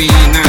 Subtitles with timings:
[0.00, 0.39] be